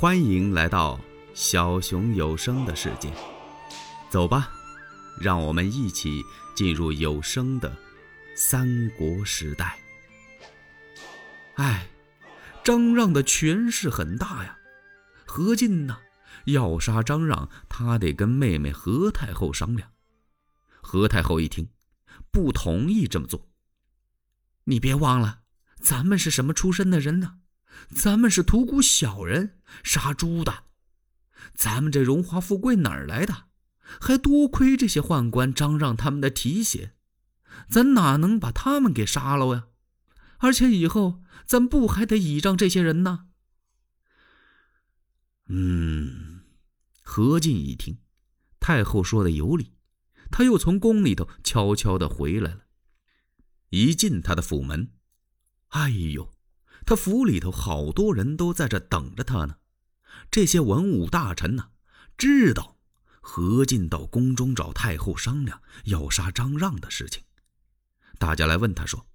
[0.00, 0.98] 欢迎来到
[1.34, 3.12] 小熊有声的世界，
[4.08, 4.50] 走吧，
[5.20, 6.24] 让我们一起
[6.56, 7.70] 进入有声的
[8.34, 9.78] 三国时代。
[11.56, 11.86] 哎，
[12.64, 14.56] 张让的权势很大呀，
[15.26, 15.98] 何进呢
[16.46, 19.92] 要杀张让，他得跟妹妹何太后商量。
[20.80, 21.68] 何太后一听，
[22.32, 23.50] 不同意这么做。
[24.64, 25.40] 你别忘了，
[25.78, 27.39] 咱们是什么出身的人呢？
[27.94, 30.64] 咱们是屠沽小人、杀猪的，
[31.54, 33.48] 咱们这荣华富贵哪儿来的？
[34.00, 36.94] 还多亏这些宦官张让他们的提携，
[37.68, 39.66] 咱哪能把他们给杀了呀？
[40.38, 43.26] 而且以后咱不还得倚仗这些人呢？
[45.46, 46.44] 嗯，
[47.02, 47.98] 何进一听，
[48.60, 49.74] 太后说的有理，
[50.30, 52.66] 他又从宫里头悄悄的回来了。
[53.70, 54.92] 一进他的府门，
[55.70, 56.32] 哎呦！
[56.90, 59.58] 他府里头好多人都在这等着他呢，
[60.28, 61.70] 这些文武大臣呢，
[62.18, 62.78] 知道
[63.20, 67.22] 何进到宫中找太后商量要杀张让的事情，
[68.18, 69.06] 大家来问他说：“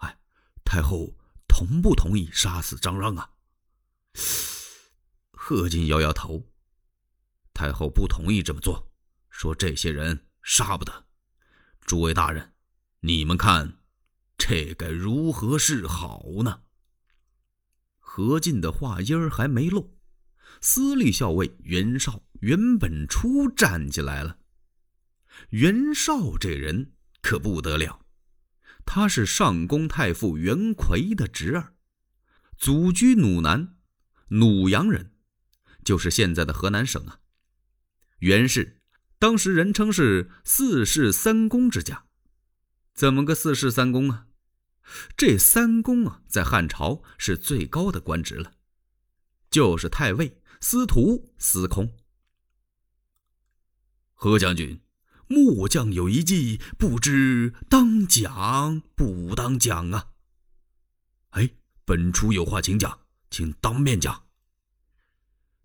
[0.00, 0.16] 哎，
[0.64, 1.14] 太后
[1.46, 3.32] 同不同意杀死张让啊？”
[5.36, 6.54] 何进摇摇头，
[7.52, 8.90] 太后不同意这么做，
[9.28, 11.04] 说这些人杀不得。
[11.82, 12.54] 诸位大人，
[13.00, 13.76] 你们看，
[14.38, 16.62] 这该如何是好呢？
[18.06, 19.96] 何进的话音儿还没落，
[20.60, 24.38] 司隶校尉袁绍、袁本初站起来了。
[25.48, 28.06] 袁绍这人可不得了，
[28.86, 31.72] 他是上宫太傅袁奎的侄儿，
[32.56, 33.74] 祖居鲁南，
[34.28, 35.10] 鲁阳人，
[35.82, 37.18] 就是现在的河南省啊。
[38.20, 38.80] 袁氏
[39.18, 42.04] 当时人称是四世三公之家，
[42.94, 44.26] 怎么个四世三公啊？
[45.16, 48.52] 这三公啊，在汉朝是最高的官职了，
[49.50, 51.94] 就是太尉、司徒、司空。
[54.12, 54.80] 何将军，
[55.26, 60.06] 末将有一计，不知当讲不当讲啊？
[61.30, 61.50] 哎，
[61.84, 64.24] 本初有话请讲，请当面讲。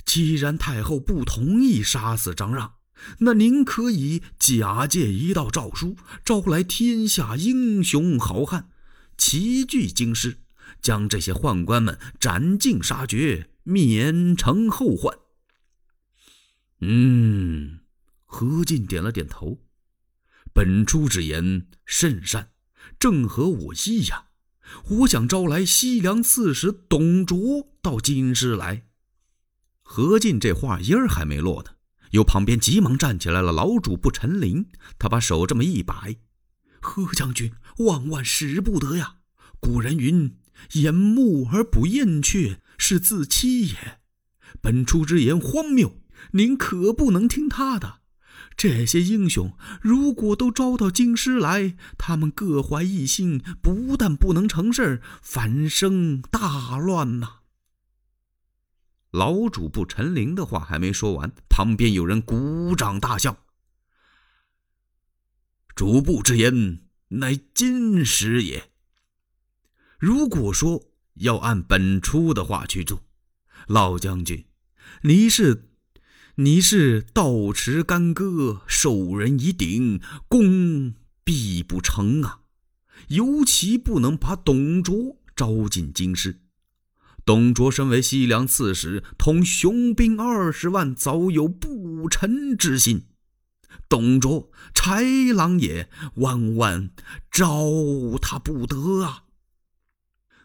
[0.06, 2.78] 既然太后不同意杀死张让，
[3.20, 5.96] 那您可以假借一道诏书，
[6.26, 8.72] 招来天下英雄好汉。
[9.20, 10.40] 齐聚京师，
[10.82, 15.20] 将这些宦官们斩尽杀绝，免成后患。
[16.80, 17.82] 嗯，
[18.24, 19.60] 何进点了点头。
[20.54, 22.52] 本初之言甚善，
[22.98, 24.28] 正合我意呀。
[24.90, 28.86] 我想招来西凉刺史董卓到京师来。
[29.82, 31.72] 何进这话音儿还没落呢，
[32.12, 36.16] 由旁边急忙站起来了老主簿陈琳，他把手这么一摆。
[36.82, 39.18] 何将军，万万使不得呀！
[39.60, 40.38] 古人云
[40.74, 44.00] ：“掩目而不厌雀，是自欺也。”
[44.62, 46.02] 本初之言荒谬，
[46.32, 48.00] 您可不能听他的。
[48.58, 57.40] 这些英雄如果都招到京师来，他们各怀一心，不但不能成事，反生大乱呐！
[59.12, 63.46] 老主簿陈琳的话还没说完，旁边有人鼓掌大笑。
[65.74, 68.70] 主簿之言，乃金石也。
[69.98, 73.04] 如果说要按本初的话去做，
[73.68, 74.46] 老将军，
[75.04, 75.70] 你是
[76.36, 80.94] 你是倒持干戈，受人以顶，功
[81.24, 82.42] 必不成啊！
[83.10, 86.42] 尤其不能把董卓招进京师。
[87.26, 93.08] 董卓身为西凉刺史，统雄兵二十万，早有不臣之心。
[93.88, 96.92] 董卓豺狼也，万万
[97.32, 99.26] 招他不得啊！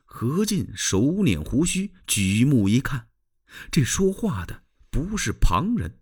[0.05, 3.09] 何进手捻胡须，举目一看，
[3.71, 5.99] 这说话的不是旁人，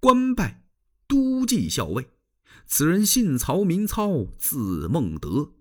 [0.00, 0.64] 官拜
[1.06, 2.10] 都记校尉。
[2.66, 5.52] 此人姓曹，名操，字孟德。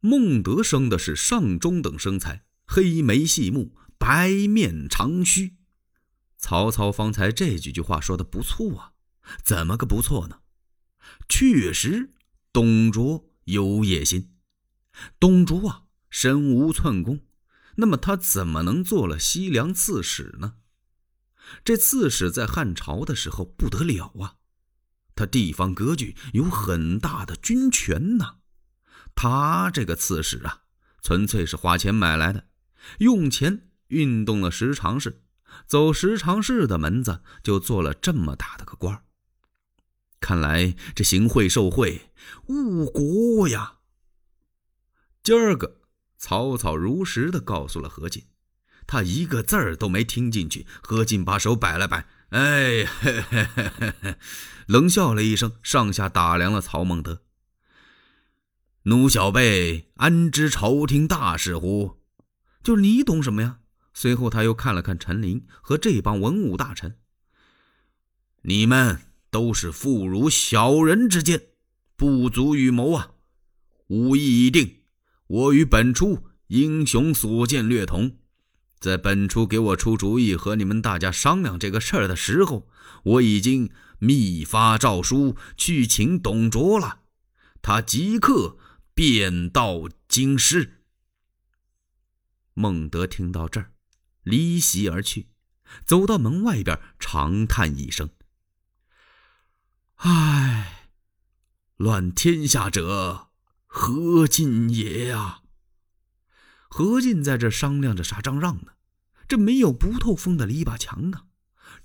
[0.00, 5.56] 孟德生的是上中等身材，黑眉细目，白面长须。
[6.36, 8.93] 曹操方才这几句话说的不错啊。
[9.42, 10.40] 怎么个不错呢？
[11.28, 12.14] 确实，
[12.52, 14.34] 董卓有野心。
[15.18, 17.20] 董卓啊，身无寸功，
[17.76, 20.54] 那么他怎么能做了西凉刺史呢？
[21.64, 24.36] 这刺史在汉朝的时候不得了啊，
[25.14, 28.36] 他地方割据有很大的军权呐。
[29.14, 30.62] 他这个刺史啊，
[31.02, 32.48] 纯粹是花钱买来的，
[32.98, 35.22] 用钱运动了十常侍，
[35.66, 39.04] 走十常侍的门子，就做了这么大的个官儿。
[40.24, 42.08] 看来这行贿受贿，
[42.46, 43.80] 误国呀！
[45.22, 45.82] 今儿个，
[46.16, 48.24] 草草如实的告诉了何进，
[48.86, 50.66] 他一个字儿都没听进去。
[50.82, 54.16] 何进把手摆了摆，哎，嘿嘿嘿嘿嘿，
[54.66, 57.20] 冷笑了一声，上下打量了曹孟德。
[58.84, 62.00] 奴小辈安知朝廷大事乎？
[62.62, 63.58] 就是你懂什么呀？
[63.92, 66.96] 随后他又看了看陈琳和这帮文武大臣，
[68.40, 69.02] 你们
[69.34, 71.48] 都是妇孺小人之见，
[71.96, 73.14] 不足与谋啊！
[73.88, 74.82] 武艺已定，
[75.26, 78.16] 我与本初英雄所见略同。
[78.78, 82.68] 在本初给我出主意和你们大家商量这个事儿的时候，
[83.02, 87.00] 我已经密发诏书去请董卓了，
[87.60, 88.56] 他即刻
[88.94, 90.84] 便到京师。
[92.52, 93.72] 孟德听到这儿，
[94.22, 95.26] 离席而去，
[95.84, 98.08] 走到门外边，长叹一声
[100.06, 100.90] ：“唉，
[101.76, 103.28] 乱天下者
[103.64, 105.40] 何进也呀！”
[106.68, 108.72] 何进在这商量着杀张让呢，
[109.26, 111.24] 这没有不透风的篱笆墙啊！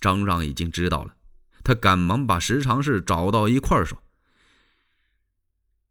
[0.01, 1.15] 张让已经知道了，
[1.63, 4.03] 他赶忙把十常侍找到一块儿说：“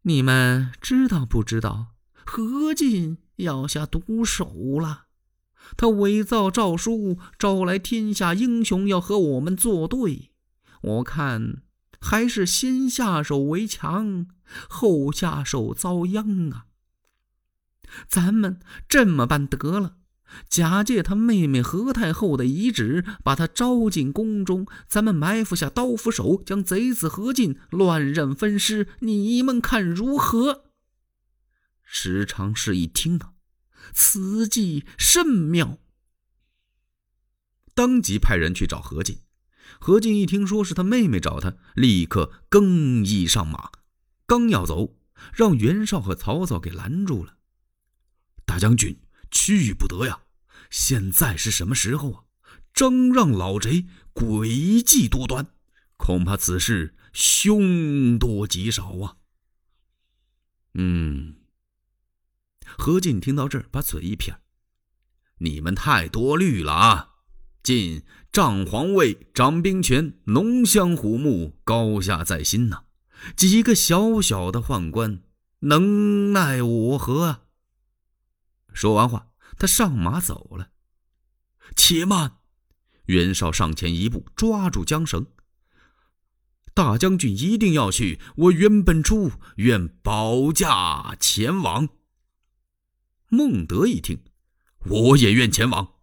[0.03, 5.05] 你们知道不知道何进要下毒手了？
[5.75, 10.31] 他伪造诏书，招来天下英雄要和我们作对。
[10.81, 11.63] 我看
[11.99, 14.27] 还是先下手为强，
[14.67, 16.65] 后下手遭殃啊！”
[18.07, 19.97] 咱们这么办得了，
[20.47, 30.65] 假借他妹妹何太后的遗旨，把他招进宫中，咱们埋伏下刀斧手，将贼子何进乱刃分尸，你们看如何？
[31.83, 33.33] 石常侍一听啊，
[33.91, 35.79] 此计甚妙，
[37.73, 39.17] 当即派人去找何进。
[39.79, 43.71] 何进一听说是他妹妹找他，立刻更衣上马，
[44.25, 44.97] 刚要走，
[45.33, 47.37] 让袁绍和曹操给拦住了。
[48.45, 48.99] 大将军，
[49.29, 50.21] 去不得呀！
[50.69, 52.23] 现在是什么时候啊？
[52.73, 55.47] 张让老贼诡计多端，
[55.97, 59.17] 恐怕此事凶多吉少啊！
[60.73, 61.35] 嗯。
[62.77, 64.39] 何进听到这儿，把嘴一撇
[65.39, 67.15] ：“你们太多虑了啊！
[67.61, 72.83] 晋仗皇位，掌兵权，龙骧虎目，高下在心呐！
[73.35, 75.21] 几个小小的宦官，
[75.59, 77.41] 能奈我何啊？”
[78.73, 79.27] 说完话，
[79.57, 80.69] 他上马走了。
[81.75, 82.37] 且慢！
[83.05, 85.27] 袁绍上前一步，抓住缰绳。
[86.73, 91.89] 大将军一定要去，我袁本初愿保驾前往。
[93.27, 94.23] 孟德一听，
[94.85, 95.95] 我也愿前往。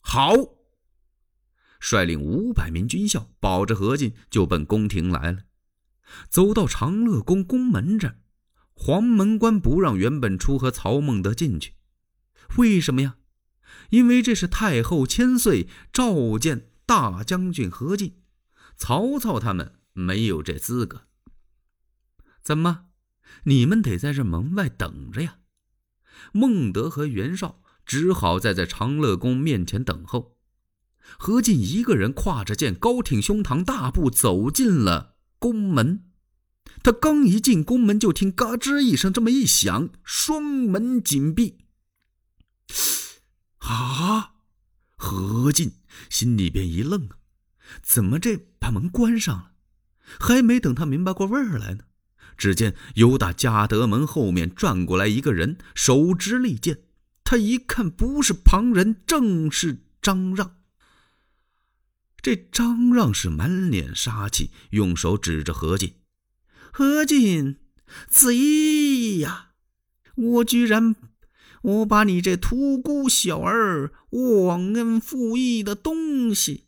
[0.00, 0.32] 好，
[1.84, 5.42] 率领五百名军校，保着何进，就奔宫廷来了。
[6.30, 8.20] 走到长乐宫宫门这儿。
[8.72, 11.74] 黄门关不让袁本初和曹孟德进去，
[12.56, 13.16] 为什么呀？
[13.90, 18.16] 因为这是太后千岁召见大将军何进，
[18.78, 21.06] 曹操他们没有这资格。
[22.42, 22.86] 怎么？
[23.44, 25.38] 你们得在这门外等着呀！
[26.32, 30.38] 孟德和袁绍只好在在长乐宫面前等候。
[31.18, 36.04] 何进一个人挎着剑，高挺胸膛，大步走进了宫门。
[36.82, 41.58] 他刚一进宫门，就听“嘎吱”一声，这么一响，双门紧闭。
[43.58, 44.32] 啊！
[44.96, 45.72] 何进
[46.10, 47.16] 心里边一愣啊，
[47.82, 49.50] 怎么这把门关上了？
[50.20, 51.84] 还没等他明白过味儿来呢，
[52.36, 56.84] 只见由打嘉德门后面转过来一个人，手执利剑。
[57.22, 60.56] 他一看，不是旁人，正是张让。
[62.24, 65.96] 这张让是满脸杀气，用手指着何进。
[66.72, 67.58] 何进，
[68.08, 69.50] 贼呀！
[70.14, 70.96] 我居然，
[71.60, 76.64] 我把你这屠孤小儿、忘恩负义的东西，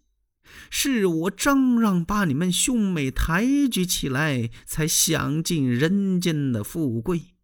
[0.68, 7.35] 是我张让把你们兄妹抬举起来，才享尽人间的富贵。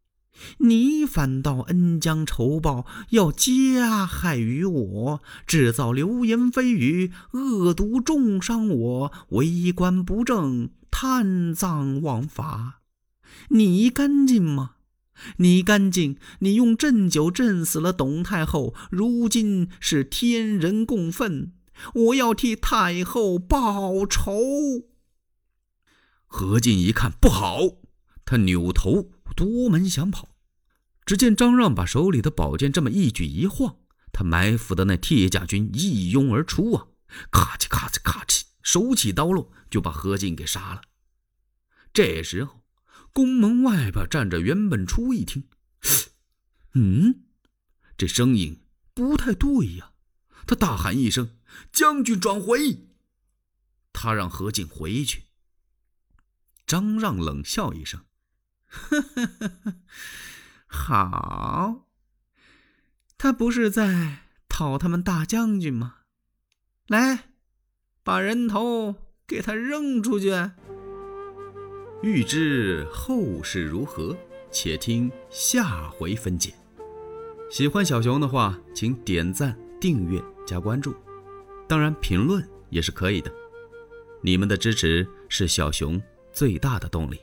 [0.59, 10.71] 你反倒恩将仇报，要加害于我，制造流言蜚语，恶毒重伤我，为官不正。
[10.95, 12.83] 贪赃枉法，
[13.49, 14.73] 你干净吗？
[15.39, 16.17] 你干净？
[16.41, 21.53] 你用鸩酒鸩死了董太后，如今是天人共愤，
[21.95, 24.35] 我要替太后报仇。
[26.27, 27.59] 何进一看不好，
[28.27, 30.37] 他扭头夺门想跑，
[31.05, 33.79] 只见张让把手里的宝剑这么一举一晃，
[34.12, 36.89] 他埋伏的那铁甲军一拥而出啊！
[37.31, 38.43] 咔嚓咔嚓咔嚓。
[38.62, 40.83] 手起刀落，就把何进给杀了。
[41.93, 42.62] 这时候，
[43.12, 45.49] 宫门外边站着袁本初，一听，
[46.75, 47.25] 嗯，
[47.99, 48.62] 这声音
[48.95, 49.95] 不太对呀，
[50.47, 51.37] 他大喊一声
[51.73, 52.87] ：“将军转回！”
[53.93, 55.25] 他让何进回去。
[56.65, 58.05] 张让冷笑一声：“，
[60.67, 61.87] 好。
[63.19, 65.97] 他不是在讨他们大将军吗？
[66.88, 67.31] 来，
[68.02, 70.31] 把人头给他扔出去。”
[72.02, 74.17] 欲知后事如何，
[74.50, 76.52] 且听下回分解。
[77.49, 80.97] 喜欢小熊的话，请点赞、订阅、加关注，
[81.69, 83.33] 当然评论也是可以的。
[84.21, 86.02] 你们的支持是小熊
[86.33, 87.21] 最大的动力。